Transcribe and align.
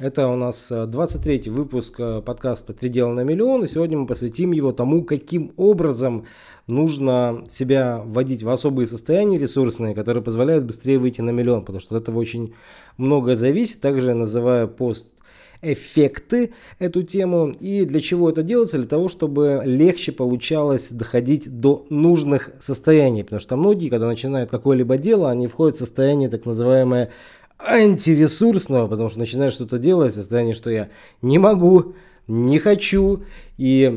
Это 0.00 0.26
у 0.26 0.34
нас 0.34 0.72
23 0.72 1.50
выпуск 1.50 2.00
подкаста 2.26 2.72
«Три 2.72 2.88
дела 2.88 3.12
на 3.12 3.20
миллион». 3.20 3.62
И 3.62 3.68
сегодня 3.68 3.96
мы 3.96 4.08
посвятим 4.08 4.50
его 4.50 4.72
тому, 4.72 5.04
каким 5.04 5.52
образом 5.56 6.26
нужно 6.66 7.44
себя 7.48 8.02
вводить 8.04 8.42
в 8.42 8.48
особые 8.48 8.88
состояния 8.88 9.38
ресурсные, 9.38 9.94
которые 9.94 10.24
позволяют 10.24 10.64
быстрее 10.64 10.98
выйти 10.98 11.20
на 11.20 11.30
миллион. 11.30 11.60
Потому 11.60 11.78
что 11.78 11.94
от 11.94 12.02
этого 12.02 12.18
очень 12.18 12.54
многое 12.96 13.36
зависит. 13.36 13.82
Также 13.82 14.08
я 14.08 14.14
называю 14.16 14.66
пост 14.66 15.14
эффекты 15.62 16.52
эту 16.80 17.04
тему. 17.04 17.52
И 17.60 17.84
для 17.84 18.00
чего 18.00 18.30
это 18.30 18.42
делается? 18.42 18.78
Для 18.78 18.88
того, 18.88 19.08
чтобы 19.08 19.62
легче 19.64 20.10
получалось 20.10 20.90
доходить 20.90 21.60
до 21.60 21.86
нужных 21.88 22.50
состояний. 22.58 23.22
Потому 23.22 23.38
что 23.38 23.56
многие, 23.56 23.90
когда 23.90 24.08
начинают 24.08 24.50
какое-либо 24.50 24.98
дело, 24.98 25.30
они 25.30 25.46
входят 25.46 25.76
в 25.76 25.78
состояние 25.78 26.28
так 26.28 26.46
называемое 26.46 27.12
антиресурсного, 27.58 28.86
потому 28.88 29.08
что 29.08 29.18
начинают 29.18 29.54
что-то 29.54 29.78
делать, 29.78 30.14
состояние, 30.14 30.54
что 30.54 30.70
я 30.70 30.88
не 31.22 31.38
могу, 31.38 31.94
не 32.26 32.58
хочу. 32.58 33.24
И 33.56 33.88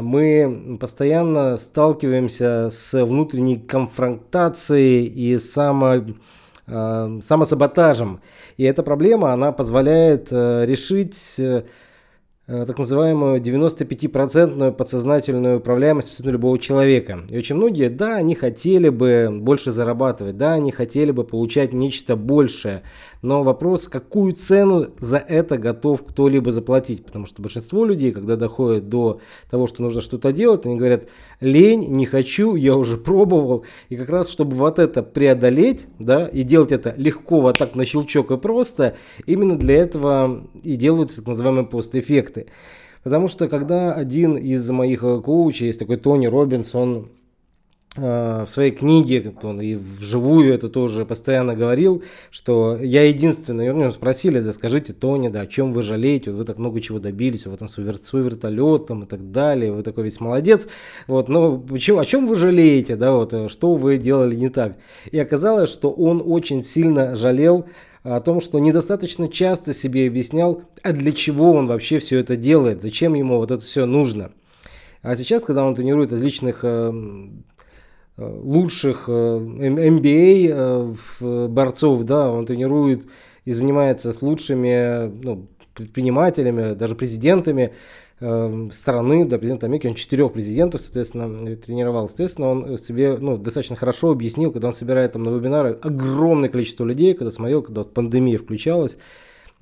мы 0.00 0.78
постоянно 0.80 1.58
сталкиваемся 1.58 2.70
с 2.70 3.04
внутренней 3.04 3.58
конфронтацией 3.58 5.06
и 5.06 5.38
само, 5.38 5.96
э, 6.66 7.20
самосаботажем. 7.22 8.20
И 8.56 8.64
эта 8.64 8.82
проблема, 8.82 9.32
она 9.32 9.52
позволяет 9.52 10.28
э, 10.30 10.64
решить 10.66 11.16
Э, 11.38 11.62
так 12.50 12.78
называемую 12.78 13.40
95% 13.40 14.72
подсознательную 14.72 15.58
управляемость 15.58 16.08
абсолютно 16.08 16.32
любого 16.32 16.58
человека. 16.58 17.20
И 17.30 17.38
очень 17.38 17.54
многие, 17.54 17.88
да, 17.88 18.16
они 18.16 18.34
хотели 18.34 18.88
бы 18.88 19.28
больше 19.30 19.70
зарабатывать, 19.70 20.36
да, 20.36 20.54
они 20.54 20.72
хотели 20.72 21.12
бы 21.12 21.22
получать 21.22 21.72
нечто 21.72 22.16
большее, 22.16 22.82
но 23.22 23.44
вопрос, 23.44 23.86
какую 23.86 24.32
цену 24.32 24.86
за 24.98 25.18
это 25.18 25.58
готов 25.58 26.04
кто-либо 26.04 26.50
заплатить, 26.50 27.04
потому 27.04 27.26
что 27.26 27.40
большинство 27.40 27.84
людей, 27.84 28.10
когда 28.10 28.34
доходят 28.34 28.88
до 28.88 29.20
того, 29.48 29.68
что 29.68 29.82
нужно 29.82 30.00
что-то 30.00 30.32
делать, 30.32 30.66
они 30.66 30.74
говорят, 30.74 31.04
лень, 31.40 31.86
не 31.88 32.06
хочу, 32.06 32.56
я 32.56 32.74
уже 32.74 32.96
пробовал, 32.96 33.64
и 33.90 33.96
как 33.96 34.08
раз, 34.08 34.28
чтобы 34.28 34.56
вот 34.56 34.80
это 34.80 35.04
преодолеть, 35.04 35.86
да, 36.00 36.26
и 36.26 36.42
делать 36.42 36.72
это 36.72 36.94
легко, 36.96 37.40
вот 37.42 37.58
так 37.58 37.76
на 37.76 37.84
щелчок 37.84 38.32
и 38.32 38.36
просто, 38.38 38.96
именно 39.26 39.56
для 39.56 39.76
этого 39.76 40.48
и 40.64 40.74
делаются 40.74 41.18
так 41.18 41.28
называемые 41.28 41.66
постэффекты 41.66 42.39
эффекты. 42.40 42.52
Потому 43.02 43.28
что 43.28 43.48
когда 43.48 43.94
один 43.94 44.36
из 44.36 44.68
моих 44.70 45.02
э, 45.02 45.20
коучей, 45.20 45.68
есть 45.68 45.78
такой 45.78 45.96
Тони 45.96 46.26
Робинс, 46.26 46.74
он 46.74 47.08
э, 47.96 48.44
в 48.46 48.50
своей 48.50 48.72
книге, 48.72 49.34
он 49.42 49.62
и 49.62 49.74
вживую 49.74 50.52
это 50.52 50.68
тоже 50.68 51.06
постоянно 51.06 51.54
говорил, 51.56 52.02
что 52.30 52.76
я 52.76 53.04
единственный, 53.04 53.72
меня 53.72 53.90
спросили, 53.90 54.40
да 54.40 54.52
скажите, 54.52 54.92
Тони, 54.92 55.28
да, 55.28 55.40
о 55.40 55.46
чем 55.46 55.72
вы 55.72 55.82
жалеете, 55.82 56.30
вот 56.30 56.40
вы 56.40 56.44
так 56.44 56.58
много 56.58 56.82
чего 56.82 56.98
добились, 56.98 57.46
вот 57.46 57.60
там 57.60 57.70
свой, 57.70 57.86
свой 58.02 58.22
вертолет 58.22 58.88
там, 58.88 59.04
и 59.04 59.06
так 59.06 59.32
далее, 59.32 59.72
вы 59.72 59.82
такой 59.82 60.04
весь 60.04 60.20
молодец, 60.20 60.68
вот, 61.06 61.30
но 61.30 61.56
почему, 61.56 62.00
о 62.00 62.04
чем 62.04 62.26
вы 62.26 62.36
жалеете, 62.36 62.96
да, 62.96 63.14
вот, 63.14 63.32
э, 63.32 63.48
что 63.48 63.76
вы 63.76 63.96
делали 63.96 64.36
не 64.36 64.50
так. 64.50 64.76
И 65.10 65.18
оказалось, 65.18 65.70
что 65.70 65.90
он 65.90 66.22
очень 66.22 66.62
сильно 66.62 67.16
жалел 67.16 67.64
о 68.02 68.20
том, 68.20 68.40
что 68.40 68.58
недостаточно 68.58 69.28
часто 69.28 69.74
себе 69.74 70.06
объяснял, 70.06 70.62
а 70.82 70.92
для 70.92 71.12
чего 71.12 71.52
он 71.52 71.66
вообще 71.66 71.98
все 71.98 72.18
это 72.18 72.36
делает, 72.36 72.82
зачем 72.82 73.14
ему 73.14 73.36
вот 73.36 73.50
это 73.50 73.62
все 73.62 73.86
нужно. 73.86 74.32
А 75.02 75.16
сейчас, 75.16 75.44
когда 75.44 75.64
он 75.64 75.74
тренирует 75.74 76.12
отличных 76.12 76.60
э, 76.62 76.92
э, 78.16 78.40
лучших 78.42 79.08
MBA 79.08 80.48
э, 80.50 80.94
а, 81.22 81.48
борцов, 81.48 82.04
да, 82.04 82.30
он 82.30 82.46
тренирует 82.46 83.06
и 83.44 83.52
занимается 83.52 84.12
с 84.12 84.20
лучшими 84.20 85.10
ну, 85.22 85.48
предпринимателями, 85.74 86.74
даже 86.74 86.94
президентами, 86.94 87.72
страны, 88.20 89.24
до 89.24 89.38
президента 89.38 89.66
Америки, 89.66 89.86
он 89.86 89.94
четырех 89.94 90.32
президентов, 90.32 90.82
соответственно, 90.82 91.56
тренировал. 91.56 92.08
Соответственно, 92.08 92.48
он 92.48 92.78
себе 92.78 93.16
ну, 93.18 93.38
достаточно 93.38 93.76
хорошо 93.76 94.10
объяснил, 94.10 94.52
когда 94.52 94.68
он 94.68 94.74
собирает 94.74 95.12
там 95.12 95.22
на 95.22 95.30
вебинары 95.30 95.78
огромное 95.80 96.50
количество 96.50 96.84
людей, 96.84 97.14
когда 97.14 97.30
смотрел, 97.30 97.62
когда 97.62 97.80
вот 97.80 97.94
пандемия 97.94 98.36
включалась, 98.36 98.98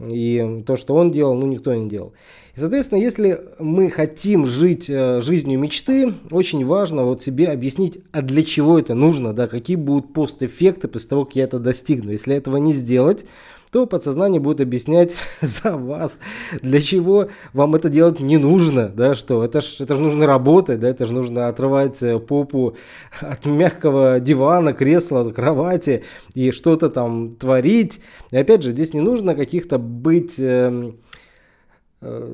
и 0.00 0.62
то, 0.66 0.76
что 0.76 0.94
он 0.94 1.10
делал, 1.10 1.34
ну, 1.34 1.46
никто 1.46 1.74
не 1.74 1.88
делал. 1.88 2.12
И, 2.54 2.60
соответственно, 2.60 3.00
если 3.00 3.40
мы 3.58 3.90
хотим 3.90 4.46
жить 4.46 4.88
э, 4.88 5.20
жизнью 5.22 5.58
мечты, 5.58 6.14
очень 6.30 6.64
важно 6.64 7.04
вот 7.04 7.22
себе 7.22 7.48
объяснить, 7.48 7.98
а 8.12 8.22
для 8.22 8.44
чего 8.44 8.78
это 8.78 8.94
нужно, 8.94 9.32
да, 9.32 9.48
какие 9.48 9.76
будут 9.76 10.12
постэффекты 10.12 10.86
после 10.86 11.08
того, 11.08 11.24
как 11.24 11.36
я 11.36 11.44
это 11.44 11.58
достигну. 11.58 12.12
Если 12.12 12.34
этого 12.34 12.58
не 12.58 12.72
сделать, 12.72 13.24
то 13.70 13.86
подсознание 13.86 14.40
будет 14.40 14.60
объяснять 14.60 15.14
за 15.40 15.76
вас, 15.76 16.18
для 16.62 16.80
чего 16.80 17.28
вам 17.52 17.74
это 17.74 17.88
делать 17.88 18.20
не 18.20 18.36
нужно, 18.36 18.88
да, 18.88 19.14
что 19.14 19.44
это 19.44 19.60
же 19.60 19.68
это 19.84 19.94
ж 19.94 19.98
нужно 19.98 20.26
работать, 20.26 20.80
да, 20.80 20.88
это 20.88 21.06
же 21.06 21.12
нужно 21.12 21.48
отрывать 21.48 22.02
э, 22.02 22.18
попу 22.18 22.76
от 23.20 23.46
мягкого 23.46 24.20
дивана, 24.20 24.72
кресла, 24.72 25.30
кровати 25.30 26.04
и 26.34 26.50
что-то 26.50 26.90
там 26.90 27.32
творить. 27.34 28.00
И 28.30 28.36
опять 28.36 28.62
же, 28.62 28.72
здесь 28.72 28.94
не 28.94 29.00
нужно 29.00 29.34
каких-то 29.34 29.78
быть... 29.78 30.34
Э, 30.38 30.92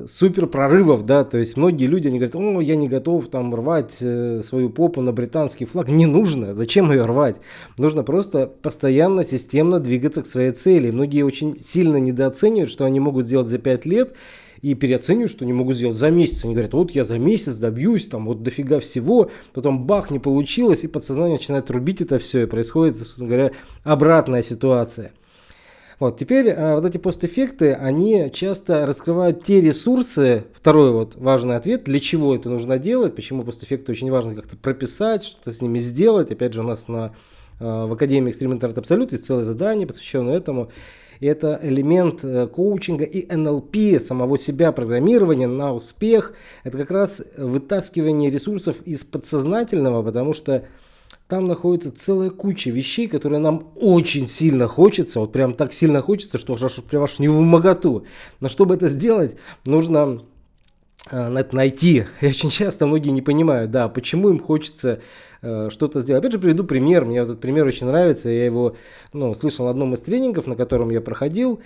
супер 0.07 0.45
прорывов, 0.45 1.05
да, 1.05 1.23
то 1.23 1.39
есть 1.39 1.57
многие 1.57 1.85
люди, 1.85 2.07
они 2.07 2.19
говорят, 2.19 2.35
о, 2.35 2.61
я 2.61 2.75
не 2.75 2.87
готов 2.87 3.27
там 3.29 3.53
рвать 3.55 3.97
э, 3.99 4.41
свою 4.43 4.69
попу 4.69 5.01
на 5.01 5.11
британский 5.11 5.65
флаг, 5.65 5.89
не 5.89 6.05
нужно, 6.05 6.53
зачем 6.53 6.91
ее 6.91 7.05
рвать, 7.05 7.37
нужно 7.79 8.03
просто 8.03 8.45
постоянно, 8.45 9.25
системно 9.25 9.79
двигаться 9.79 10.21
к 10.21 10.27
своей 10.27 10.51
цели, 10.51 10.91
многие 10.91 11.23
очень 11.23 11.59
сильно 11.59 11.97
недооценивают, 11.97 12.69
что 12.69 12.85
они 12.85 12.99
могут 12.99 13.25
сделать 13.25 13.47
за 13.47 13.57
5 13.57 13.85
лет, 13.87 14.13
и 14.61 14.73
переоценивают, 14.73 15.31
что 15.31 15.45
они 15.45 15.53
могут 15.53 15.75
сделать 15.75 15.97
за 15.97 16.09
месяц. 16.09 16.43
Они 16.43 16.53
говорят, 16.53 16.73
вот 16.73 16.89
я 16.91 17.03
за 17.03 17.19
месяц 17.19 17.57
добьюсь, 17.57 18.07
там 18.07 18.25
вот 18.25 18.41
дофига 18.41 18.79
всего, 18.79 19.29
потом 19.53 19.85
бах, 19.85 20.09
не 20.09 20.17
получилось, 20.17 20.83
и 20.83 20.87
подсознание 20.87 21.37
начинает 21.37 21.69
рубить 21.69 22.01
это 22.01 22.17
все, 22.17 22.43
и 22.43 22.45
происходит, 22.47 22.97
собственно 22.97 23.27
говоря, 23.27 23.51
обратная 23.83 24.41
ситуация. 24.41 25.11
Вот, 25.99 26.19
теперь 26.19 26.47
э, 26.47 26.75
вот 26.75 26.85
эти 26.85 26.97
постэффекты, 26.97 27.73
они 27.73 28.29
часто 28.33 28.85
раскрывают 28.85 29.43
те 29.43 29.61
ресурсы, 29.61 30.43
второй 30.53 30.91
вот 30.91 31.15
важный 31.15 31.55
ответ, 31.55 31.85
для 31.85 32.01
чего 32.01 32.35
это 32.35 32.49
нужно 32.49 32.77
делать, 32.77 33.15
почему 33.15 33.43
постэффекты 33.43 33.93
очень 33.93 34.11
важно 34.11 34.35
как-то 34.35 34.57
прописать, 34.57 35.23
что-то 35.23 35.53
с 35.53 35.61
ними 35.61 35.79
сделать. 35.79 36.31
Опять 36.31 36.53
же, 36.53 36.61
у 36.61 36.63
нас 36.63 36.89
на, 36.89 37.15
э, 37.59 37.63
в 37.63 37.93
Академии 37.93 38.33
Extreme 38.33 38.59
Internet 38.59 38.75
Absolute 38.75 39.09
есть 39.11 39.25
целое 39.25 39.45
задание, 39.45 39.87
посвященное 39.87 40.35
этому. 40.35 40.69
И 41.21 41.27
это 41.27 41.59
элемент 41.63 42.25
э, 42.25 42.47
коучинга 42.47 43.05
и 43.05 43.33
НЛП, 43.33 44.01
самого 44.01 44.37
себя, 44.37 44.73
программирования 44.73 45.47
на 45.47 45.73
успех. 45.73 46.33
Это 46.65 46.77
как 46.77 46.91
раз 46.91 47.21
вытаскивание 47.37 48.29
ресурсов 48.29 48.81
из 48.83 49.05
подсознательного, 49.05 50.03
потому 50.03 50.33
что 50.33 50.65
там 51.27 51.47
находится 51.47 51.91
целая 51.91 52.29
куча 52.29 52.69
вещей, 52.69 53.07
которые 53.07 53.39
нам 53.39 53.69
очень 53.75 54.27
сильно 54.27 54.67
хочется, 54.67 55.19
вот 55.19 55.31
прям 55.31 55.53
так 55.53 55.73
сильно 55.73 56.01
хочется, 56.01 56.37
что 56.37 56.53
аж 56.53 56.83
прям 56.83 57.03
аж 57.03 57.19
не 57.19 57.27
в 57.27 57.39
моготу. 57.39 58.05
Но 58.39 58.49
чтобы 58.49 58.75
это 58.75 58.87
сделать, 58.89 59.35
нужно 59.65 60.21
э, 61.09 61.33
это 61.33 61.55
найти. 61.55 62.05
И 62.21 62.27
очень 62.27 62.51
часто 62.51 62.85
многие 62.85 63.09
не 63.09 63.23
понимают, 63.23 63.71
да, 63.71 63.89
почему 63.89 64.29
им 64.29 64.39
хочется 64.39 65.01
э, 65.41 65.69
что-то 65.71 66.01
сделать. 66.01 66.21
Опять 66.21 66.33
же, 66.33 66.39
приведу 66.39 66.63
пример. 66.63 67.05
Мне 67.05 67.19
этот 67.19 67.41
пример 67.41 67.65
очень 67.65 67.87
нравится. 67.87 68.29
Я 68.29 68.45
его 68.45 68.75
ну, 69.11 69.33
слышал 69.33 69.65
на 69.65 69.71
одном 69.71 69.95
из 69.95 70.01
тренингов, 70.01 70.45
на 70.45 70.55
котором 70.55 70.91
я 70.91 71.01
проходил 71.01 71.59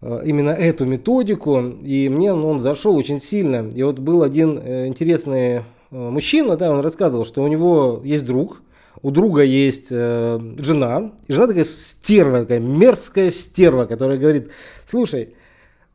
э, 0.00 0.22
именно 0.24 0.50
эту 0.50 0.86
методику. 0.86 1.60
И 1.60 2.08
мне 2.08 2.32
он 2.32 2.58
зашел 2.58 2.96
очень 2.96 3.20
сильно. 3.20 3.68
И 3.68 3.82
вот 3.82 3.98
был 3.98 4.22
один 4.22 4.58
э, 4.58 4.86
интересный 4.86 5.56
э, 5.56 5.62
мужчина, 5.90 6.56
да, 6.56 6.70
он 6.70 6.80
рассказывал, 6.80 7.26
что 7.26 7.44
у 7.44 7.48
него 7.48 8.00
есть 8.02 8.24
друг, 8.24 8.62
у 9.02 9.10
друга 9.10 9.42
есть 9.42 9.88
э, 9.90 10.40
жена, 10.58 11.12
и 11.26 11.32
жена 11.32 11.46
такая 11.46 11.64
стерва, 11.64 12.40
такая 12.40 12.60
мерзкая 12.60 13.30
стерва, 13.30 13.84
которая 13.84 14.18
говорит, 14.18 14.50
слушай, 14.86 15.34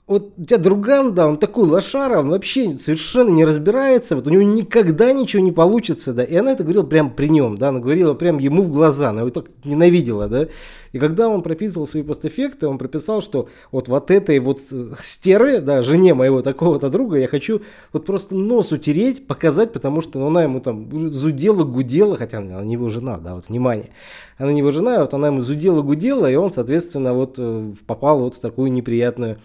вот 0.05 0.33
у 0.37 0.43
тебя 0.43 0.57
друган, 0.57 1.13
да, 1.13 1.27
он 1.27 1.37
такой 1.37 1.65
лошара, 1.65 2.19
он 2.19 2.29
вообще 2.29 2.77
совершенно 2.77 3.29
не 3.29 3.45
разбирается, 3.45 4.15
вот 4.15 4.27
у 4.27 4.29
него 4.29 4.43
никогда 4.43 5.13
ничего 5.13 5.41
не 5.41 5.53
получится, 5.53 6.11
да, 6.11 6.25
и 6.25 6.35
она 6.35 6.51
это 6.51 6.63
говорила 6.63 6.83
прямо 6.83 7.09
при 7.09 7.27
нем, 7.29 7.57
да, 7.57 7.69
она 7.69 7.79
говорила 7.79 8.13
прямо 8.13 8.41
ему 8.41 8.63
в 8.63 8.71
глаза, 8.71 9.11
она 9.11 9.21
его 9.21 9.29
так 9.29 9.45
ненавидела, 9.63 10.27
да, 10.27 10.47
и 10.91 10.99
когда 10.99 11.29
он 11.29 11.41
прописывал 11.41 11.87
свои 11.87 12.03
постэффекты, 12.03 12.67
он 12.67 12.77
прописал, 12.77 13.21
что 13.21 13.47
вот 13.71 13.87
вот 13.87 14.11
этой 14.11 14.39
вот 14.39 14.59
стеры, 15.01 15.61
да, 15.61 15.81
жене 15.81 16.13
моего 16.13 16.41
такого-то 16.41 16.89
друга, 16.89 17.17
я 17.17 17.29
хочу 17.29 17.61
вот 17.93 18.05
просто 18.05 18.35
нос 18.35 18.73
утереть, 18.73 19.25
показать, 19.25 19.71
потому 19.71 20.01
что 20.01 20.19
ну, 20.19 20.27
она 20.27 20.43
ему 20.43 20.59
там 20.59 21.09
зудела, 21.09 21.63
гудела, 21.63 22.17
хотя 22.17 22.39
она 22.39 22.61
не 22.61 22.73
его 22.73 22.89
жена, 22.89 23.19
да, 23.19 23.35
вот 23.35 23.47
внимание, 23.47 23.91
она 24.37 24.51
не 24.51 24.59
его 24.59 24.71
жена, 24.71 24.99
вот 24.99 25.13
она 25.13 25.27
ему 25.27 25.39
зудела, 25.39 25.81
гудела, 25.81 26.29
и 26.29 26.35
он, 26.35 26.51
соответственно, 26.51 27.13
вот 27.13 27.35
э, 27.37 27.71
попал 27.87 28.19
вот 28.19 28.35
в 28.35 28.41
такую 28.41 28.69
неприятную 28.73 29.37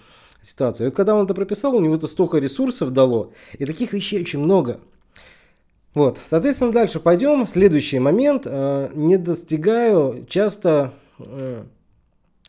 ситуацию. 0.49 0.87
И 0.87 0.91
вот 0.91 0.97
когда 0.97 1.15
он 1.15 1.25
это 1.25 1.35
прописал, 1.35 1.75
у 1.75 1.81
него 1.81 1.95
это 1.95 2.07
столько 2.07 2.39
ресурсов 2.39 2.93
дало, 2.93 3.33
и 3.59 3.65
таких 3.65 3.93
вещей 3.93 4.21
очень 4.21 4.41
много. 4.41 4.81
Вот, 5.95 6.19
соответственно, 6.29 6.73
дальше 6.73 7.01
пойдем. 7.01 7.47
Следующий 7.47 7.99
момент. 7.99 8.43
Э, 8.47 8.89
не 8.95 9.17
достигаю 9.17 10.27
часто 10.29 10.93
э, 11.19 11.65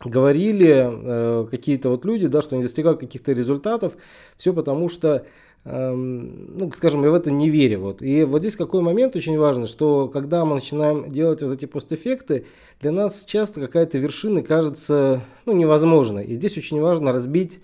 говорили 0.04 0.88
э, 0.88 1.46
какие-то 1.50 1.88
вот 1.88 2.04
люди, 2.04 2.26
да, 2.26 2.42
что 2.42 2.54
они 2.54 2.62
достигают 2.62 3.00
каких-то 3.00 3.32
результатов, 3.32 3.94
все 4.36 4.52
потому 4.52 4.88
что 4.88 5.26
эм, 5.64 6.58
ну, 6.58 6.72
скажем, 6.74 7.02
я 7.02 7.10
в 7.10 7.14
это 7.14 7.30
не 7.30 7.50
верю. 7.50 7.80
Вот. 7.80 8.02
И 8.02 8.24
вот 8.24 8.40
здесь 8.40 8.56
какой 8.56 8.82
момент 8.82 9.16
очень 9.16 9.38
важный, 9.38 9.66
что 9.66 10.08
когда 10.08 10.44
мы 10.44 10.54
начинаем 10.54 11.10
делать 11.10 11.42
вот 11.42 11.52
эти 11.52 11.66
постэффекты, 11.66 12.46
для 12.80 12.92
нас 12.92 13.24
часто 13.24 13.60
какая-то 13.60 13.98
вершина 13.98 14.42
кажется 14.42 15.22
ну, 15.44 15.52
невозможной. 15.52 16.24
И 16.24 16.34
здесь 16.34 16.56
очень 16.56 16.80
важно 16.80 17.12
разбить 17.12 17.60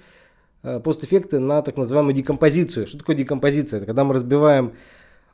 постэффекты 0.85 1.39
на 1.39 1.63
так 1.63 1.77
называемую 1.77 2.15
декомпозицию. 2.15 2.87
Что 2.87 2.99
такое 2.99 3.17
декомпозиция? 3.17 3.79
Это 3.79 3.87
когда 3.87 4.05
мы 4.05 4.15
разбиваем 4.15 4.73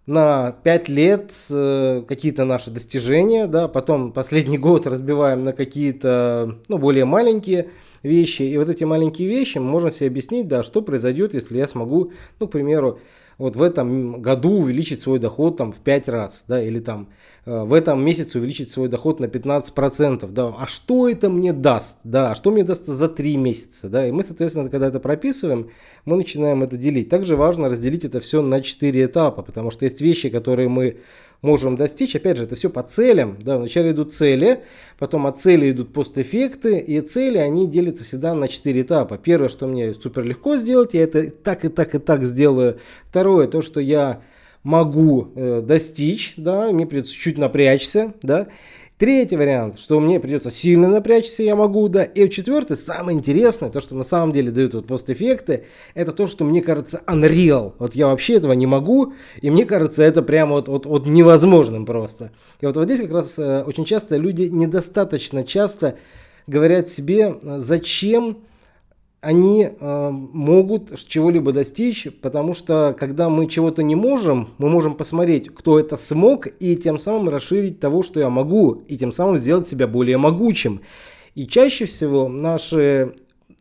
на 0.06 0.52
5 0.64 0.88
лет 0.88 1.32
э, 1.50 2.02
какие-то 2.08 2.44
наши 2.44 2.70
достижения, 2.70 3.46
да, 3.46 3.69
потом 3.69 4.12
последний 4.12 4.58
год 4.69 4.87
разбиваем 4.87 5.43
на 5.43 5.52
какие-то 5.52 6.58
ну, 6.69 6.79
более 6.79 7.05
маленькие 7.05 7.70
вещи, 8.02 8.43
и 8.43 8.56
вот 8.56 8.69
эти 8.69 8.84
маленькие 8.84 9.29
вещи 9.29 9.58
мы 9.58 9.67
можем 9.70 9.93
себе 9.93 10.08
объяснить, 10.08 10.49
да, 10.49 10.62
что 10.62 10.82
произойдет, 10.82 11.35
если 11.35 11.56
я 11.56 11.69
смогу, 11.69 12.12
ну, 12.40 12.49
к 12.49 12.50
примеру, 12.50 12.99
вот 13.38 13.56
в 13.56 13.62
этом 13.62 14.20
году 14.23 14.50
увеличить 14.50 15.00
свой 15.00 15.19
доход 15.19 15.56
там 15.56 15.73
в 15.73 15.79
5 15.79 16.08
раз, 16.08 16.44
да, 16.49 16.62
или 16.62 16.81
там 16.81 17.08
э, 17.44 17.62
в 17.64 17.73
этом 17.73 18.05
месяце 18.05 18.38
увеличить 18.38 18.70
свой 18.70 18.88
доход 18.88 19.20
на 19.20 19.26
15%, 19.26 20.31
да, 20.31 20.55
а 20.58 20.67
что 20.67 21.08
это 21.08 21.29
мне 21.29 21.52
даст, 21.52 21.99
да, 22.05 22.32
а 22.32 22.34
что 22.34 22.50
мне 22.50 22.64
даст 22.64 22.87
за 22.87 23.08
3 23.08 23.37
месяца, 23.37 23.88
да, 23.88 24.06
и 24.06 24.12
мы, 24.12 24.23
соответственно, 24.23 24.69
когда 24.69 24.88
это 24.88 25.00
прописываем, 25.00 25.70
мы 26.05 26.17
начинаем 26.17 26.62
это 26.62 26.76
делить. 26.76 27.08
Также 27.08 27.37
важно 27.37 27.69
разделить 27.69 28.05
это 28.05 28.20
все 28.20 28.43
на 28.43 28.61
4 28.61 29.05
этапа, 29.05 29.43
потому 29.43 29.70
что 29.70 29.85
есть 29.85 30.00
вещи, 30.00 30.28
которые 30.28 30.69
мы 30.69 30.99
можем 31.42 31.76
достичь. 31.76 32.16
Опять 32.16 32.38
же, 32.38 32.44
это 32.44 32.54
все 32.54 32.70
по 32.70 32.82
целям. 32.82 33.36
Да, 33.40 33.58
вначале 33.58 33.90
идут 33.90 34.12
цели, 34.12 34.60
потом 34.98 35.26
от 35.26 35.38
цели 35.38 35.70
идут 35.70 35.92
постэффекты, 35.92 36.78
и 36.78 37.00
цели, 37.00 37.38
они 37.38 37.68
делятся 37.68 38.04
всегда 38.04 38.34
на 38.34 38.48
4 38.48 38.80
этапа. 38.80 39.18
Первое, 39.18 39.48
что 39.48 39.66
мне 39.66 39.92
супер 39.94 40.24
легко 40.24 40.56
сделать, 40.56 40.94
я 40.94 41.02
это 41.02 41.30
так 41.30 41.64
и 41.64 41.68
так 41.68 41.94
и 41.94 41.98
так 41.98 42.24
сделаю. 42.24 42.78
Второе, 43.10 43.48
то, 43.48 43.60
что 43.60 43.80
я 43.80 44.22
могу 44.62 45.32
э, 45.34 45.60
достичь, 45.60 46.34
да, 46.36 46.70
мне 46.70 46.86
придется 46.86 47.12
чуть 47.12 47.36
напрячься, 47.36 48.14
да. 48.22 48.46
Третий 49.02 49.34
вариант, 49.34 49.81
что 49.81 49.99
мне 49.99 50.20
придется 50.20 50.52
сильно 50.52 50.87
напрячься, 50.87 51.43
я 51.43 51.56
могу, 51.56 51.88
да. 51.88 52.04
И 52.04 52.31
четвертый, 52.31 52.76
самое 52.76 53.19
интересное, 53.19 53.69
то, 53.69 53.81
что 53.81 53.96
на 53.96 54.04
самом 54.04 54.31
деле 54.31 54.52
дают 54.52 54.75
вот 54.75 54.87
постэффекты, 54.87 55.64
это 55.94 56.12
то, 56.12 56.28
что 56.28 56.44
мне 56.44 56.62
кажется 56.62 57.02
unreal. 57.08 57.72
Вот 57.81 57.96
я 57.96 58.06
вообще 58.06 58.34
этого 58.34 58.52
не 58.52 58.66
могу, 58.66 59.12
и 59.40 59.50
мне 59.50 59.64
кажется 59.64 60.04
это 60.04 60.22
прямо 60.22 60.52
вот, 60.52 60.69
вот, 60.69 60.87
вот 60.87 61.06
невозможным 61.08 61.84
просто. 61.84 62.31
И 62.60 62.66
вот, 62.66 62.76
вот 62.76 62.84
здесь 62.84 63.00
как 63.00 63.10
раз 63.10 63.37
э, 63.40 63.64
очень 63.66 63.84
часто 63.84 64.19
люди 64.19 64.43
недостаточно 64.43 65.43
часто 65.43 65.99
говорят 66.46 66.87
себе, 66.87 67.38
э, 67.43 67.56
зачем 67.58 68.44
они 69.22 69.70
э, 69.70 70.10
могут 70.10 70.98
чего-либо 71.06 71.52
достичь, 71.52 72.08
потому 72.20 72.54
что 72.54 72.94
когда 72.98 73.28
мы 73.28 73.46
чего-то 73.46 73.84
не 73.84 73.94
можем, 73.94 74.48
мы 74.58 74.69
можем 74.69 74.94
посмотреть, 74.94 75.48
кто 75.48 75.78
это 75.78 75.96
смог, 75.96 76.48
и 76.58 76.76
тем 76.76 76.98
самым 76.98 77.28
расширить 77.28 77.78
того, 77.78 78.02
что 78.02 78.19
я 78.19 78.28
могу, 78.28 78.82
и 78.88 78.98
тем 78.98 79.12
самым 79.12 79.38
сделать 79.38 79.69
себя 79.69 79.86
более 79.86 80.19
могучим. 80.19 80.80
И 81.36 81.46
чаще 81.46 81.84
всего 81.84 82.28
наши, 82.28 83.14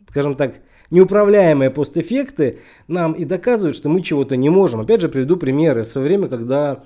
скажем 0.10 0.34
так, 0.34 0.56
неуправляемые 0.90 1.70
постэффекты 1.70 2.62
нам 2.88 3.14
и 3.14 3.24
доказывают, 3.24 3.76
что 3.76 3.88
мы 3.88 4.02
чего-то 4.02 4.36
не 4.36 4.50
можем. 4.50 4.82
Опять 4.82 5.02
же, 5.02 5.10
приведу 5.10 5.38
примеры. 5.38 5.84
В 5.84 5.88
свое 5.88 6.08
время, 6.08 6.28
когда 6.28 6.84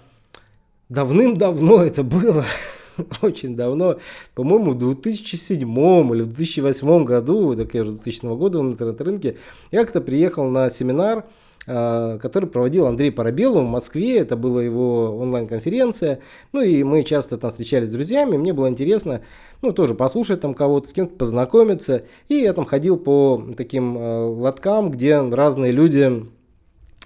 давным-давно 0.89 1.81
это 1.81 2.03
было, 2.03 2.45
очень 3.21 3.55
давно, 3.55 3.97
по-моему, 4.33 4.71
в 4.71 4.77
2007 4.77 5.61
или 5.61 6.21
в 6.21 6.27
2008 6.27 7.03
году, 7.05 7.55
так 7.55 7.73
я 7.73 7.81
уже 7.81 7.91
2000 7.91 8.35
года 8.35 8.59
в 8.59 8.63
интернет-рынке, 8.63 9.37
я 9.71 9.81
как-то 9.81 10.01
приехал 10.01 10.45
на 10.49 10.69
семинар, 10.69 11.25
а, 11.67 12.19
который 12.19 12.47
проводил 12.47 12.85
Андрей 12.85 13.11
Парабелов 13.11 13.65
в 13.65 13.69
Москве. 13.69 14.19
Это 14.19 14.37
была 14.37 14.61
его 14.61 15.17
онлайн-конференция. 15.17 16.19
Ну 16.53 16.61
и 16.61 16.83
мы 16.83 17.03
часто 17.03 17.37
там 17.37 17.49
встречались 17.49 17.89
с 17.89 17.91
друзьями. 17.91 18.37
Мне 18.37 18.53
было 18.53 18.69
интересно, 18.69 19.21
ну 19.61 19.71
тоже 19.71 19.95
послушать 19.95 20.41
там 20.41 20.53
кого-то, 20.53 20.89
с 20.89 20.93
кем-то 20.93 21.15
познакомиться. 21.15 22.03
И 22.27 22.35
я 22.35 22.53
там 22.53 22.65
ходил 22.65 22.97
по 22.97 23.43
таким 23.57 23.97
э, 23.97 24.25
лоткам, 24.25 24.91
где 24.91 25.19
разные 25.19 25.71
люди 25.71 26.25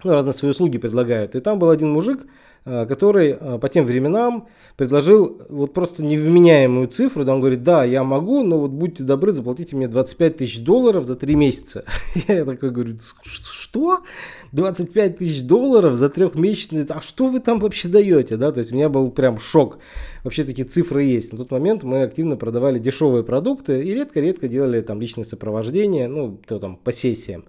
разные 0.03 0.33
свои 0.33 0.51
услуги 0.51 0.77
предлагают. 0.77 1.35
И 1.35 1.39
там 1.39 1.59
был 1.59 1.69
один 1.69 1.89
мужик, 1.91 2.21
Э, 2.65 2.85
который 2.85 3.37
э, 3.39 3.57
по 3.57 3.69
тем 3.69 3.85
временам 3.85 4.47
предложил 4.75 5.41
вот 5.49 5.73
просто 5.73 6.03
невменяемую 6.03 6.87
цифру. 6.87 7.23
Да, 7.23 7.33
он 7.33 7.39
говорит, 7.39 7.63
да, 7.63 7.85
я 7.85 8.03
могу, 8.03 8.43
но 8.43 8.59
вот 8.59 8.71
будьте 8.71 9.03
добры, 9.03 9.31
заплатите 9.31 9.77
мне 9.77 9.87
25 9.87 10.37
тысяч 10.37 10.59
долларов 10.59 11.05
за 11.05 11.15
три 11.15 11.35
месяца. 11.35 11.85
Я 12.27 12.43
такой 12.43 12.71
говорю, 12.71 12.97
что? 13.23 14.03
25 14.51 15.17
тысяч 15.17 15.43
долларов 15.43 15.95
за 15.95 16.09
трехмесячный? 16.09 16.85
А 16.89 16.99
что 17.01 17.27
вы 17.29 17.39
там 17.39 17.59
вообще 17.59 17.87
даете? 17.87 18.35
Да? 18.35 18.51
То 18.51 18.59
есть 18.59 18.73
у 18.73 18.75
меня 18.75 18.89
был 18.89 19.09
прям 19.09 19.39
шок. 19.39 19.79
Вообще 20.25 20.43
такие 20.43 20.67
цифры 20.67 21.03
есть. 21.03 21.31
На 21.31 21.37
тот 21.39 21.51
момент 21.51 21.83
мы 21.83 22.03
активно 22.03 22.35
продавали 22.35 22.77
дешевые 22.77 23.23
продукты 23.23 23.81
и 23.83 23.93
редко-редко 23.93 24.49
делали 24.49 24.81
там 24.81 24.99
личное 24.99 25.23
сопровождение, 25.23 26.07
ну, 26.07 26.37
то 26.45 26.59
там 26.59 26.75
по 26.75 26.91
сессиям. 26.91 27.45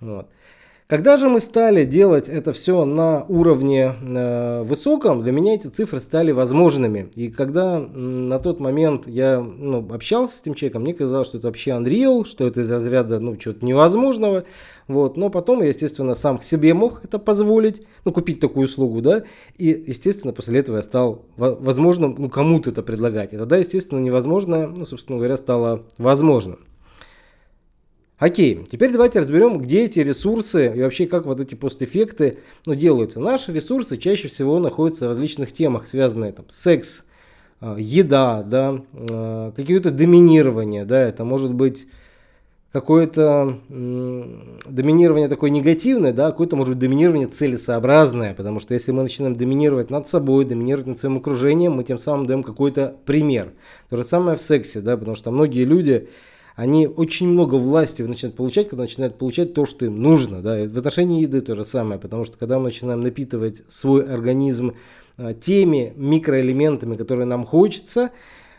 Вот. 0.00 0.26
Когда 0.88 1.16
же 1.16 1.28
мы 1.28 1.40
стали 1.40 1.84
делать 1.84 2.28
это 2.28 2.52
все 2.52 2.84
на 2.84 3.24
уровне 3.24 3.92
э, 4.00 4.62
высоком, 4.62 5.20
для 5.20 5.32
меня 5.32 5.54
эти 5.56 5.66
цифры 5.66 6.00
стали 6.00 6.30
возможными. 6.30 7.10
И 7.16 7.28
когда 7.28 7.80
на 7.80 8.38
тот 8.38 8.60
момент 8.60 9.08
я 9.08 9.40
ну, 9.40 9.84
общался 9.92 10.38
с 10.38 10.42
этим 10.42 10.54
человеком, 10.54 10.82
мне 10.82 10.94
казалось, 10.94 11.26
что 11.26 11.38
это 11.38 11.48
вообще 11.48 11.72
Unreal, 11.72 12.24
что 12.24 12.46
это 12.46 12.60
из 12.60 12.70
разряда 12.70 13.18
ну, 13.18 13.34
чего-то 13.34 13.66
невозможного. 13.66 14.44
Вот. 14.86 15.16
Но 15.16 15.28
потом 15.28 15.60
я, 15.60 15.70
естественно, 15.70 16.14
сам 16.14 16.38
к 16.38 16.44
себе 16.44 16.72
мог 16.72 17.04
это 17.04 17.18
позволить, 17.18 17.82
ну, 18.04 18.12
купить 18.12 18.38
такую 18.38 18.66
услугу, 18.66 19.02
да. 19.02 19.24
И, 19.58 19.84
естественно, 19.88 20.32
после 20.32 20.60
этого 20.60 20.76
я 20.76 20.84
стал 20.84 21.24
возможным 21.36 22.14
ну, 22.16 22.30
кому-то 22.30 22.70
это 22.70 22.84
предлагать. 22.84 23.32
И 23.32 23.36
тогда, 23.36 23.56
естественно, 23.56 23.98
невозможное, 23.98 24.68
ну, 24.68 24.86
собственно 24.86 25.18
говоря, 25.18 25.36
стало 25.36 25.82
возможным. 25.98 26.60
Окей, 28.18 28.64
теперь 28.70 28.92
давайте 28.92 29.20
разберем, 29.20 29.58
где 29.58 29.84
эти 29.84 29.98
ресурсы 29.98 30.72
и 30.74 30.80
вообще 30.80 31.06
как 31.06 31.26
вот 31.26 31.38
эти 31.38 31.54
постэффекты 31.54 32.38
ну, 32.64 32.74
делаются. 32.74 33.20
Наши 33.20 33.52
ресурсы 33.52 33.98
чаще 33.98 34.28
всего 34.28 34.58
находятся 34.58 35.04
в 35.04 35.08
различных 35.08 35.52
темах, 35.52 35.86
связанные 35.86 36.32
там 36.32 36.46
секс, 36.48 37.04
а, 37.60 37.76
еда, 37.78 38.42
да, 38.42 38.80
а, 38.94 39.52
какие-то 39.52 39.90
доминирование, 39.90 40.86
да, 40.86 41.02
это 41.02 41.24
может 41.24 41.52
быть 41.52 41.86
какое-то 42.72 43.58
доминирование 43.68 45.28
такое 45.28 45.50
негативное, 45.50 46.14
да, 46.14 46.30
какое-то 46.30 46.56
может 46.56 46.72
быть 46.72 46.78
доминирование 46.78 47.28
целесообразное, 47.28 48.32
потому 48.32 48.60
что 48.60 48.72
если 48.72 48.92
мы 48.92 49.02
начинаем 49.02 49.36
доминировать 49.36 49.90
над 49.90 50.06
собой, 50.06 50.46
доминировать 50.46 50.86
над 50.86 50.98
своим 50.98 51.18
окружением, 51.18 51.72
мы 51.72 51.84
тем 51.84 51.98
самым 51.98 52.26
даем 52.26 52.42
какой-то 52.42 52.96
пример. 53.04 53.52
То 53.90 53.98
же 53.98 54.04
самое 54.04 54.38
в 54.38 54.40
сексе, 54.40 54.80
да, 54.80 54.96
потому 54.96 55.16
что 55.16 55.30
многие 55.30 55.64
люди, 55.64 56.08
они 56.56 56.86
очень 56.86 57.28
много 57.28 57.56
власти 57.56 58.00
начинают 58.00 58.34
получать, 58.34 58.68
когда 58.70 58.84
начинают 58.84 59.18
получать 59.18 59.52
то, 59.52 59.66
что 59.66 59.84
им 59.84 60.02
нужно. 60.02 60.40
Да? 60.40 60.64
В 60.64 60.78
отношении 60.78 61.22
еды 61.22 61.42
то 61.42 61.54
же 61.54 61.66
самое, 61.66 62.00
потому 62.00 62.24
что 62.24 62.38
когда 62.38 62.58
мы 62.58 62.64
начинаем 62.64 63.02
напитывать 63.02 63.62
свой 63.68 64.10
организм 64.10 64.74
а, 65.18 65.34
теми 65.34 65.92
микроэлементами, 65.96 66.96
которые 66.96 67.26
нам 67.26 67.44
хочется, 67.44 68.10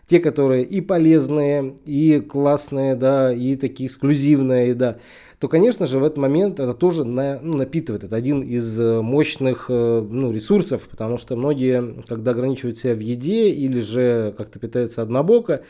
те, 0.06 0.20
которые 0.20 0.63
и 0.63 0.80
полезные, 0.80 1.75
и 1.86 2.20
классные, 2.20 2.96
да, 2.96 3.34
и 3.34 3.56
такие 3.56 3.88
эксклюзивные, 3.88 4.75
да, 4.75 5.00
то, 5.39 5.48
конечно 5.48 5.88
же, 5.88 5.98
в 5.98 6.04
этот 6.04 6.18
момент 6.18 6.60
это 6.60 6.75
тоже 6.75 7.04
на, 7.04 7.39
ну, 7.42 7.58
напитывает. 7.58 8.04
Это 8.04 8.16
один 8.16 8.42
из 8.42 8.80
э, 8.80 9.01
мощных 9.01 9.66
э, 9.70 10.08
ну, 10.10 10.32
ресурсов, 10.32 10.88
потому 10.89 11.18
что 11.18 11.36
многие, 11.36 12.04
когда 12.08 12.32
ограничивают 12.32 12.77
себя 12.77 12.96
в 12.96 13.00
еде 13.00 13.50
или 13.50 13.80
же 13.80 14.34
как-то 14.38 14.60
питаются 14.60 15.01
однобоко, 15.01 15.63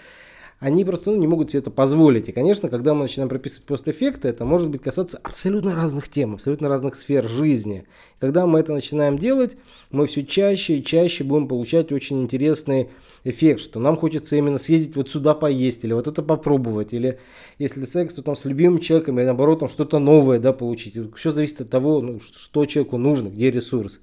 они 0.60 0.84
просто 0.86 1.12
ну, 1.12 1.18
не 1.18 1.28
могут 1.28 1.52
себе 1.52 1.60
это 1.60 1.70
позволить. 1.70 2.30
И, 2.30 2.32
конечно, 2.32 2.68
когда 2.70 2.96
мы 2.96 3.04
начинаем 3.04 3.30
прописывать 3.30 3.68
постэффекты, 3.68 4.28
это 4.28 4.44
может 4.44 4.70
быть 4.70 4.82
касаться 4.82 5.20
абсолютно 5.22 5.76
разных 5.76 6.10
тем, 6.10 6.34
абсолютно 6.34 6.68
разных 6.68 6.96
сфер 6.96 7.28
жизни. 7.28 7.86
Когда 8.20 8.48
мы 8.48 8.60
это 8.60 8.74
начинаем 8.74 9.20
делать, 9.20 9.56
мы 9.92 10.08
все 10.08 10.26
чаще 10.26 10.78
и 10.78 10.84
чаще 10.84 11.24
будем 11.24 11.48
получать 11.48 11.92
очень 11.92 12.24
интересный 12.24 12.90
эффект, 13.24 13.62
что 13.62 13.80
нам 13.80 13.98
хочется 13.98 14.36
именно 14.36 14.58
съездить 14.58 14.96
вот 14.96 15.10
сюда 15.10 15.36
поесть, 15.36 15.84
или 15.84 15.94
вот 15.94 16.08
это 16.08 16.24
попробовать, 16.24 16.92
или 16.92 17.20
если 17.60 17.86
секс, 17.86 18.16
то 18.16 18.24
там 18.24 18.36
с 18.36 18.44
любимым 18.46 18.80
человеком, 18.80 19.20
или 19.20 19.26
наоборот, 19.26 19.60
там 19.60 19.70
что-то 19.70 20.00
новое, 20.00 20.40
да, 20.40 20.54
получить. 20.54 20.98
Все 21.16 21.30
зависит 21.30 21.62
от 21.62 21.70
того, 21.70 22.02
ну, 22.02 22.20
что 22.20 22.66
человеку 22.66 22.98
нужно, 22.98 23.28
где 23.30 23.52
ресурс. 23.52 24.00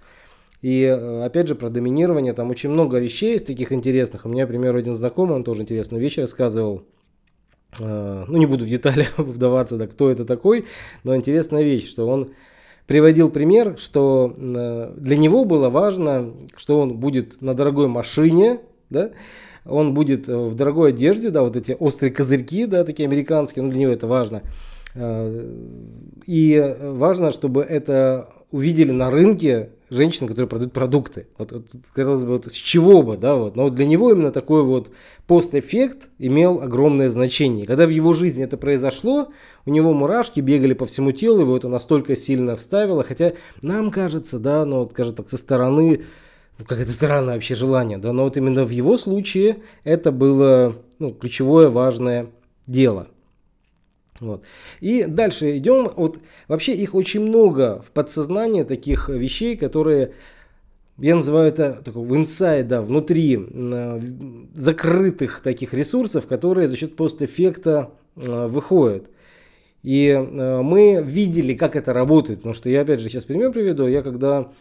И 0.64 0.84
э, 0.84 1.22
опять 1.22 1.46
же 1.46 1.56
про 1.56 1.68
доминирование, 1.68 2.32
там 2.32 2.48
очень 2.48 2.70
много 2.70 2.98
вещей 2.98 3.32
есть 3.32 3.46
таких 3.46 3.70
интересных. 3.70 4.24
У 4.24 4.30
меня, 4.30 4.44
например, 4.44 4.74
один 4.74 4.94
знакомый, 4.94 5.36
он 5.36 5.44
тоже 5.44 5.60
интересную 5.60 6.00
вещь 6.00 6.16
рассказывал. 6.16 6.84
Э, 7.78 8.24
ну, 8.26 8.38
не 8.38 8.46
буду 8.46 8.64
в 8.64 8.68
детали 8.68 9.06
вдаваться, 9.18 9.76
да, 9.76 9.86
кто 9.86 10.10
это 10.10 10.24
такой, 10.24 10.64
но 11.02 11.14
интересная 11.14 11.62
вещь, 11.62 11.86
что 11.86 12.08
он 12.08 12.30
приводил 12.86 13.28
пример, 13.28 13.76
что 13.76 14.34
э, 14.34 14.94
для 14.96 15.18
него 15.18 15.44
было 15.44 15.68
важно, 15.68 16.32
что 16.56 16.80
он 16.80 16.96
будет 16.96 17.42
на 17.42 17.52
дорогой 17.52 17.88
машине, 17.88 18.60
да, 18.88 19.10
он 19.66 19.92
будет 19.92 20.28
в 20.28 20.54
дорогой 20.54 20.92
одежде, 20.92 21.28
да, 21.28 21.42
вот 21.42 21.56
эти 21.56 21.76
острые 21.78 22.10
козырьки, 22.10 22.64
да, 22.64 22.84
такие 22.84 23.06
американские, 23.06 23.64
ну 23.64 23.70
для 23.70 23.80
него 23.80 23.92
это 23.92 24.06
важно. 24.06 24.40
И 26.26 26.76
важно, 26.80 27.32
чтобы 27.32 27.62
это 27.62 28.30
увидели 28.54 28.92
на 28.92 29.10
рынке 29.10 29.70
женщины, 29.90 30.28
которые 30.28 30.48
продают 30.48 30.72
продукты. 30.72 31.26
Вот, 31.38 31.50
вот 31.50 31.66
казалось 31.92 32.22
бы, 32.22 32.34
вот 32.34 32.46
с 32.46 32.54
чего 32.54 33.02
бы, 33.02 33.16
да, 33.16 33.34
вот. 33.34 33.56
Но 33.56 33.64
вот 33.64 33.74
для 33.74 33.84
него 33.84 34.12
именно 34.12 34.30
такой 34.30 34.62
вот 34.62 34.90
постэффект 35.26 36.08
имел 36.20 36.60
огромное 36.60 37.10
значение. 37.10 37.66
Когда 37.66 37.84
в 37.84 37.90
его 37.90 38.12
жизни 38.12 38.44
это 38.44 38.56
произошло, 38.56 39.32
у 39.66 39.70
него 39.70 39.92
мурашки 39.92 40.38
бегали 40.38 40.72
по 40.72 40.86
всему 40.86 41.10
телу, 41.10 41.40
его 41.40 41.56
это 41.56 41.68
настолько 41.68 42.14
сильно 42.14 42.54
вставило, 42.54 43.02
хотя 43.02 43.32
нам 43.60 43.90
кажется, 43.90 44.38
да, 44.38 44.64
ну 44.64 44.78
вот, 44.78 44.92
скажем 44.92 45.16
так, 45.16 45.28
со 45.28 45.36
стороны, 45.36 46.04
ну, 46.56 46.64
как 46.64 46.78
это 46.78 46.92
странное 46.92 47.34
вообще 47.34 47.56
желание, 47.56 47.98
да, 47.98 48.12
но 48.12 48.22
вот 48.22 48.36
именно 48.36 48.64
в 48.64 48.70
его 48.70 48.96
случае 48.96 49.62
это 49.82 50.12
было, 50.12 50.76
ну, 51.00 51.12
ключевое 51.12 51.70
важное 51.70 52.28
дело. 52.68 53.08
Вот. 54.26 54.42
И 54.80 55.04
дальше 55.04 55.56
идем. 55.56 55.90
Вот, 55.96 56.18
вообще 56.48 56.74
их 56.74 56.94
очень 56.94 57.20
много 57.20 57.82
в 57.86 57.90
подсознании 57.90 58.62
таких 58.62 59.08
вещей, 59.08 59.56
которые 59.56 60.12
я 60.98 61.16
называю 61.16 61.48
это 61.48 61.82
такого 61.84 62.14
инсайда 62.16 62.80
внутри 62.80 63.36
закрытых 64.54 65.40
таких 65.40 65.74
ресурсов, 65.74 66.26
которые 66.26 66.68
за 66.68 66.76
счет 66.76 66.94
постэффекта 66.94 67.90
э, 68.16 68.46
выходят. 68.46 69.10
И 69.82 70.08
э, 70.08 70.62
мы 70.62 71.02
видели, 71.02 71.54
как 71.54 71.76
это 71.76 71.92
работает, 71.92 72.38
потому 72.40 72.54
что 72.54 72.70
я 72.70 72.80
опять 72.80 73.00
же 73.00 73.08
сейчас 73.10 73.24
пример 73.26 73.52
приведу. 73.52 73.86
Я 73.86 74.02
когда 74.02 74.52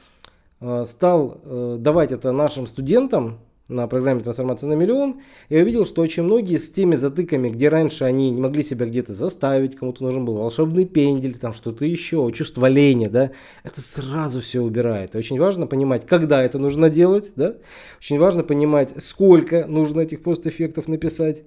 э, 0.60 0.86
стал 0.86 1.40
э, 1.44 1.78
давать 1.80 2.12
это 2.12 2.32
нашим 2.32 2.68
студентам, 2.68 3.40
на 3.74 3.88
программе 3.88 4.22
«Трансформация 4.24 4.70
на 4.70 4.74
миллион», 4.74 5.22
я 5.50 5.62
увидел, 5.62 5.86
что 5.86 6.02
очень 6.02 6.24
многие 6.24 6.58
с 6.58 6.72
теми 6.72 6.96
затыками, 6.96 7.50
где 7.50 7.70
раньше 7.70 8.06
они 8.06 8.30
не 8.32 8.40
могли 8.40 8.64
себя 8.64 8.86
где-то 8.86 9.14
заставить, 9.14 9.76
кому-то 9.76 10.04
нужен 10.04 10.26
был 10.26 10.36
волшебный 10.36 10.86
пендель, 10.86 11.38
там 11.38 11.54
что-то 11.54 11.86
еще, 11.86 12.32
чувство 12.34 12.68
лени, 12.68 13.08
да, 13.08 13.32
это 13.64 13.82
сразу 13.82 14.42
все 14.42 14.62
убирает. 14.62 15.16
И 15.16 15.18
очень 15.18 15.40
важно 15.40 15.68
понимать, 15.68 16.06
когда 16.06 16.44
это 16.44 16.60
нужно 16.60 16.90
делать, 16.90 17.32
да, 17.36 17.56
очень 18.00 18.20
важно 18.20 18.44
понимать, 18.44 18.94
сколько 19.04 19.66
нужно 19.66 20.02
этих 20.02 20.24
постэффектов 20.24 20.88
написать, 20.88 21.44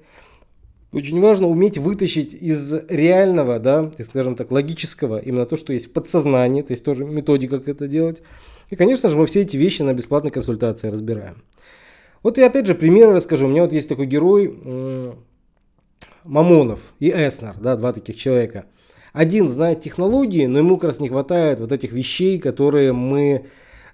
очень 0.92 1.21
важно 1.21 1.49
уметь 1.49 1.78
вытащить 1.78 2.33
из 2.33 2.73
реального, 2.88 3.59
да, 3.59 3.90
скажем 4.04 4.35
так, 4.35 4.50
логического, 4.50 5.18
именно 5.18 5.45
то, 5.45 5.56
что 5.56 5.73
есть 5.73 5.88
в 5.88 5.92
подсознании, 5.92 6.62
то 6.62 6.73
есть 6.73 6.85
тоже 6.85 7.04
методика, 7.04 7.59
как 7.59 7.68
это 7.68 7.88
делать. 7.88 8.23
И, 8.71 8.76
конечно 8.76 9.11
же, 9.11 9.16
мы 9.16 9.26
все 9.26 9.42
эти 9.42 9.56
вещи 9.56 9.83
на 9.83 9.92
бесплатной 9.92 10.30
консультации 10.30 10.88
разбираем. 10.88 11.42
Вот 12.26 12.38
я 12.38 12.47
опять 12.47 12.66
же 12.66 12.75
примеры 12.75 13.12
расскажу. 13.12 13.47
У 13.47 13.49
меня 13.49 13.62
вот 13.62 13.73
есть 13.73 13.88
такой 13.88 14.06
герой 14.06 14.52
Мамонов 16.25 16.80
и 16.99 17.09
Эснер, 17.09 17.54
да, 17.61 17.76
два 17.76 17.92
таких 17.92 18.16
человека. 18.16 18.64
Один 19.12 19.49
знает 19.49 19.80
технологии, 19.80 20.47
но 20.47 20.59
ему 20.59 20.76
как 20.76 20.90
раз 20.90 20.99
не 20.99 21.09
хватает 21.09 21.61
вот 21.61 21.71
этих 21.71 21.92
вещей, 21.92 22.40
которые 22.40 22.92
мы 22.92 23.47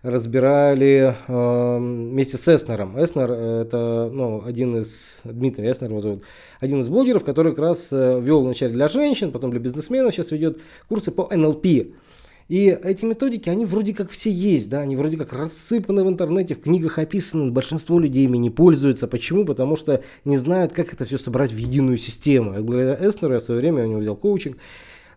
разбирали 0.02 1.14
э, 1.28 1.76
вместе 1.76 2.38
с 2.38 2.48
Эснером. 2.48 2.98
Эснер 2.98 3.30
это 3.32 4.10
ну, 4.10 4.42
один 4.46 4.78
из, 4.78 5.20
Дмитрий 5.24 5.70
Эснер 5.70 5.90
его 5.90 6.00
зовут, 6.00 6.22
один 6.58 6.80
из 6.80 6.88
блогеров, 6.88 7.24
который 7.24 7.52
как 7.52 7.58
раз 7.58 7.90
э, 7.92 8.18
вел 8.18 8.42
вначале 8.42 8.72
для 8.72 8.88
женщин, 8.88 9.30
потом 9.30 9.50
для 9.50 9.60
бизнесменов, 9.60 10.14
сейчас 10.14 10.30
ведет 10.30 10.58
курсы 10.88 11.10
по 11.10 11.28
НЛП. 11.30 11.66
И 12.52 12.66
эти 12.66 13.06
методики, 13.06 13.48
они 13.48 13.64
вроде 13.64 13.94
как 13.94 14.10
все 14.10 14.30
есть, 14.30 14.68
да, 14.68 14.80
они 14.80 14.94
вроде 14.94 15.16
как 15.16 15.32
рассыпаны 15.32 16.04
в 16.04 16.08
интернете, 16.08 16.54
в 16.54 16.60
книгах 16.60 16.98
описаны, 16.98 17.50
большинство 17.50 17.98
людей 17.98 18.24
ими 18.24 18.36
не 18.36 18.50
пользуются. 18.50 19.08
Почему? 19.08 19.46
Потому 19.46 19.74
что 19.74 20.02
не 20.26 20.36
знают, 20.36 20.74
как 20.74 20.92
это 20.92 21.06
все 21.06 21.16
собрать 21.16 21.50
в 21.50 21.56
единую 21.56 21.96
систему. 21.96 22.52
Благодаря 22.62 23.08
Эснеру 23.08 23.32
я 23.32 23.40
в 23.40 23.42
свое 23.42 23.58
время 23.58 23.84
у 23.84 23.86
него 23.86 24.00
взял 24.00 24.16
коучинг, 24.16 24.58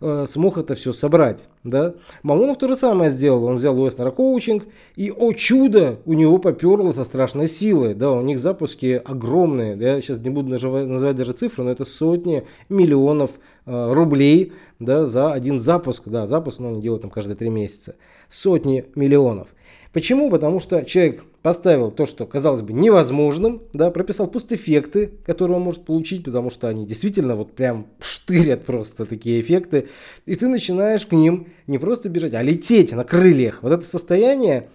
Э, 0.01 0.25
смог 0.27 0.57
это 0.57 0.75
все 0.75 0.93
собрать. 0.93 1.47
Да? 1.63 1.95
Мамонов 2.21 2.57
то 2.57 2.67
же 2.67 2.75
самое 2.75 3.11
сделал. 3.11 3.45
Он 3.45 3.55
взял 3.55 3.79
у 3.79 3.87
Эснера 3.87 4.11
коучинг, 4.11 4.65
и, 4.95 5.11
о 5.11 5.33
чудо, 5.33 5.99
у 6.05 6.13
него 6.13 6.37
поперло 6.37 6.91
со 6.91 7.05
страшной 7.05 7.47
силой. 7.47 7.93
Да, 7.93 8.11
у 8.11 8.21
них 8.21 8.39
запуски 8.39 9.01
огромные. 9.03 9.77
Я 9.77 10.01
сейчас 10.01 10.19
не 10.19 10.29
буду 10.29 10.49
называть 10.49 11.15
даже 11.15 11.33
цифры, 11.33 11.63
но 11.63 11.71
это 11.71 11.85
сотни 11.85 12.45
миллионов 12.69 13.31
рублей 13.65 14.53
да, 14.79 15.07
за 15.07 15.33
один 15.33 15.59
запуск. 15.59 16.07
Да, 16.07 16.27
запуск, 16.27 16.59
но 16.59 16.69
они 16.69 16.81
делают 16.81 17.01
там 17.01 17.11
каждые 17.11 17.35
три 17.35 17.49
месяца. 17.49 17.95
Сотни 18.29 18.85
миллионов. 18.95 19.47
Почему? 19.93 20.29
Потому 20.29 20.59
что 20.59 20.83
человек 20.83 21.23
поставил 21.41 21.89
то, 21.89 22.05
что 22.05 22.25
казалось 22.25 22.63
бы 22.63 22.73
невозможным, 22.73 23.61
да, 23.71 23.91
прописал 23.91 24.27
пустэффекты, 24.27 25.11
которые 25.25 25.55
он 25.55 25.63
может 25.63 25.85
получить, 25.85 26.25
потому 26.25 26.49
что 26.49 26.67
они 26.67 26.85
действительно 26.85 27.35
вот 27.35 27.53
прям 27.53 27.87
штырят 28.01 28.65
просто 28.65 29.05
такие 29.05 29.39
эффекты, 29.39 29.87
и 30.25 30.35
ты 30.35 30.47
начинаешь 30.47 31.05
к 31.05 31.13
ним 31.13 31.47
не 31.67 31.77
просто 31.77 32.09
бежать, 32.09 32.33
а 32.33 32.41
лететь 32.41 32.91
на 32.91 33.05
крыльях. 33.05 33.59
Вот 33.61 33.71
это 33.71 33.87
состояние, 33.87 34.69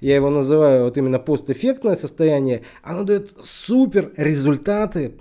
я 0.00 0.16
его 0.16 0.28
называю 0.28 0.84
вот 0.84 0.98
именно 0.98 1.18
постэффектное 1.18 1.94
состояние, 1.94 2.62
оно 2.82 3.04
дает 3.04 3.30
супер 3.42 4.12
результаты 4.16 5.12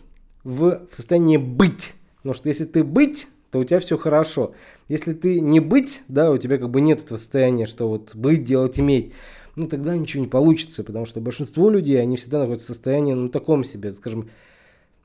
в 0.43 0.81
состоянии 0.93 1.37
быть. 1.37 1.93
Потому 2.25 2.33
что 2.33 2.49
если 2.49 2.65
ты 2.65 2.83
быть, 2.83 3.27
то 3.51 3.59
у 3.59 3.63
тебя 3.63 3.79
все 3.79 3.99
хорошо. 3.99 4.55
Если 4.87 5.13
ты 5.13 5.39
не 5.39 5.59
быть, 5.59 6.01
да, 6.07 6.31
у 6.31 6.39
тебя 6.39 6.57
как 6.57 6.71
бы 6.71 6.81
нет 6.81 7.03
этого 7.03 7.19
состояния, 7.19 7.67
что 7.67 7.87
вот 7.87 8.15
быть, 8.15 8.43
делать, 8.43 8.79
иметь 8.79 9.13
ну 9.55 9.67
тогда 9.67 9.95
ничего 9.95 10.23
не 10.23 10.27
получится, 10.27 10.83
потому 10.83 11.05
что 11.05 11.21
большинство 11.21 11.69
людей, 11.69 12.01
они 12.01 12.17
всегда 12.17 12.39
находятся 12.39 12.65
в 12.65 12.75
состоянии, 12.75 13.13
ну, 13.13 13.29
таком 13.29 13.63
себе, 13.63 13.93
скажем, 13.93 14.31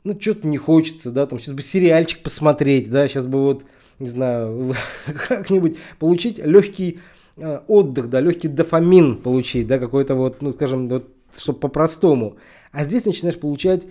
ну, 0.03 0.19
что-то 0.19 0.49
не 0.49 0.57
хочется, 0.57 1.11
да, 1.11 1.27
там, 1.27 1.39
сейчас 1.39 1.53
бы 1.53 1.61
сериальчик 1.61 2.23
посмотреть, 2.23 2.91
да, 2.91 3.07
сейчас 3.07 3.27
бы 3.27 3.43
вот, 3.43 3.65
не 3.99 4.09
знаю, 4.09 4.75
как-нибудь 5.29 5.77
получить 5.99 6.39
легкий 6.39 7.01
э, 7.37 7.61
отдых, 7.69 8.09
да, 8.09 8.23
легкий 8.23 8.49
дофамин 8.49 9.17
получить, 9.17 9.67
да, 9.67 9.79
какой-то 9.79 10.15
вот, 10.15 10.41
ну, 10.41 10.55
скажем, 10.55 10.89
вот, 10.89 11.11
чтобы 11.37 11.59
по-простому. 11.61 12.39
А 12.73 12.85
здесь 12.85 13.05
начинаешь 13.05 13.39
получать 13.39 13.83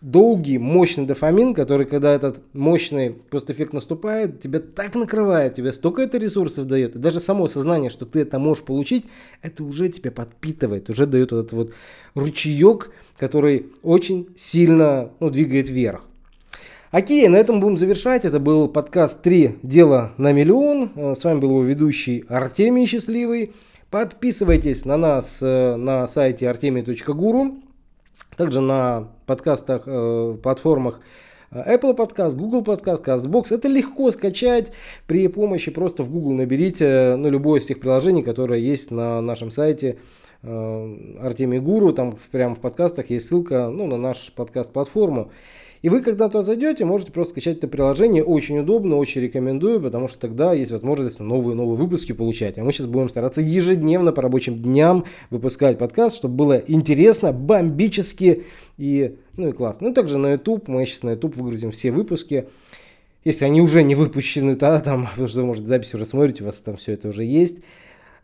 долгий, 0.00 0.58
мощный 0.58 1.06
дофамин, 1.06 1.54
который, 1.54 1.86
когда 1.86 2.12
этот 2.14 2.40
мощный 2.52 3.10
постэффект 3.10 3.72
наступает, 3.72 4.40
тебя 4.40 4.60
так 4.60 4.94
накрывает, 4.94 5.54
тебе 5.54 5.72
столько 5.72 6.02
это 6.02 6.18
ресурсов 6.18 6.66
дает, 6.66 6.96
и 6.96 6.98
даже 6.98 7.20
само 7.20 7.48
сознание, 7.48 7.90
что 7.90 8.06
ты 8.06 8.20
это 8.20 8.38
можешь 8.38 8.64
получить, 8.64 9.06
это 9.42 9.64
уже 9.64 9.88
тебя 9.88 10.10
подпитывает, 10.10 10.90
уже 10.90 11.06
дает 11.06 11.32
этот 11.32 11.52
вот 11.52 11.72
ручеек, 12.14 12.90
который 13.16 13.66
очень 13.82 14.28
сильно 14.36 15.10
ну, 15.20 15.30
двигает 15.30 15.68
вверх. 15.68 16.02
Окей, 16.90 17.28
на 17.28 17.36
этом 17.36 17.60
будем 17.60 17.76
завершать. 17.76 18.24
Это 18.24 18.40
был 18.40 18.66
подкаст 18.66 19.22
«Три 19.22 19.58
дела 19.62 20.14
на 20.16 20.32
миллион». 20.32 21.14
С 21.14 21.22
вами 21.22 21.38
был 21.38 21.50
его 21.50 21.62
ведущий 21.62 22.24
Артемий 22.28 22.86
Счастливый. 22.86 23.52
Подписывайтесь 23.90 24.86
на 24.86 24.96
нас 24.96 25.40
э, 25.42 25.76
на 25.76 26.06
сайте 26.08 26.46
artemi.guru. 26.46 27.67
Также 28.36 28.60
на 28.60 29.08
подкастах, 29.26 29.82
э, 29.86 30.36
платформах 30.42 31.00
э, 31.50 31.76
Apple 31.76 31.96
Podcast, 31.96 32.36
Google 32.36 32.62
Podcast, 32.62 33.04
CastBox. 33.04 33.54
Это 33.54 33.68
легко 33.68 34.10
скачать 34.10 34.72
при 35.06 35.26
помощи, 35.28 35.70
просто 35.70 36.02
в 36.04 36.10
Google 36.10 36.32
наберите 36.32 37.16
ну, 37.16 37.30
любое 37.30 37.60
из 37.60 37.66
тех 37.66 37.80
приложений, 37.80 38.22
которые 38.22 38.64
есть 38.64 38.90
на 38.90 39.20
нашем 39.20 39.50
сайте 39.50 39.98
э, 40.42 41.16
Артемий 41.20 41.58
Гуру. 41.58 41.92
Там 41.92 42.16
прямо 42.30 42.54
в 42.54 42.60
подкастах 42.60 43.10
есть 43.10 43.26
ссылка 43.26 43.70
ну, 43.70 43.86
на 43.86 43.96
нашу 43.96 44.32
подкаст-платформу. 44.34 45.32
И 45.82 45.88
вы, 45.88 46.02
когда 46.02 46.28
туда 46.28 46.42
зайдете, 46.42 46.84
можете 46.84 47.12
просто 47.12 47.32
скачать 47.32 47.58
это 47.58 47.68
приложение. 47.68 48.24
Очень 48.24 48.58
удобно, 48.58 48.96
очень 48.96 49.22
рекомендую, 49.22 49.80
потому 49.80 50.08
что 50.08 50.18
тогда 50.18 50.52
есть 50.52 50.72
возможность 50.72 51.20
новые-новые 51.20 51.76
выпуски 51.76 52.12
получать. 52.12 52.58
А 52.58 52.64
мы 52.64 52.72
сейчас 52.72 52.86
будем 52.86 53.08
стараться 53.08 53.40
ежедневно 53.40 54.12
по 54.12 54.22
рабочим 54.22 54.60
дням 54.60 55.04
выпускать 55.30 55.78
подкаст, 55.78 56.16
чтобы 56.16 56.34
было 56.34 56.62
интересно, 56.66 57.32
бомбически 57.32 58.44
и, 58.76 59.16
ну 59.36 59.48
и 59.48 59.52
классно. 59.52 59.88
Ну, 59.88 59.94
также 59.94 60.18
на 60.18 60.32
YouTube, 60.32 60.66
мы 60.68 60.84
сейчас 60.86 61.04
на 61.04 61.10
YouTube 61.10 61.36
выгрузим 61.36 61.70
все 61.70 61.92
выпуски. 61.92 62.48
Если 63.24 63.44
они 63.44 63.60
уже 63.60 63.82
не 63.82 63.94
выпущены, 63.94 64.56
то 64.56 64.80
там, 64.80 65.06
потому 65.10 65.28
что, 65.28 65.44
может, 65.44 65.66
запись 65.66 65.94
уже 65.94 66.06
смотрите, 66.06 66.42
у 66.42 66.46
вас 66.46 66.56
там 66.56 66.76
все 66.76 66.92
это 66.92 67.08
уже 67.08 67.24
есть. 67.24 67.58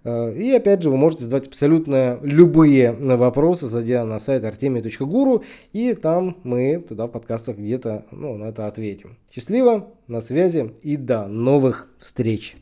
Э, 0.04 0.32
и 0.34 0.52
опять 0.52 0.82
же, 0.82 0.90
вы 0.90 0.96
можете 0.96 1.24
задавать 1.24 1.48
абсолютно 1.48 2.18
любые 2.22 2.92
вопросы, 2.92 3.66
зайдя 3.66 4.04
на 4.04 4.20
сайт 4.20 4.44
artemia.guru, 4.44 5.42
и 5.72 5.94
там 5.94 6.36
мы 6.44 6.84
туда 6.86 7.06
в 7.06 7.10
подкастах 7.10 7.56
где-то 7.56 8.04
ну, 8.10 8.36
на 8.36 8.44
это 8.44 8.66
ответим. 8.66 9.16
Счастливо, 9.32 9.88
на 10.06 10.20
связи 10.20 10.72
и 10.82 10.96
до 10.96 11.26
новых 11.26 11.88
встреч! 11.98 12.56